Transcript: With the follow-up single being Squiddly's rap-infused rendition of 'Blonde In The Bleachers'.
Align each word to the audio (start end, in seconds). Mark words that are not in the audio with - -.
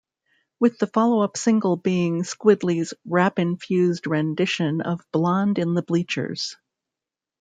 With 0.59 0.79
the 0.79 0.87
follow-up 0.87 1.37
single 1.37 1.75
being 1.77 2.23
Squiddly's 2.23 2.95
rap-infused 3.05 4.07
rendition 4.07 4.81
of 4.81 5.05
'Blonde 5.11 5.59
In 5.59 5.75
The 5.75 5.83
Bleachers'. 5.83 6.57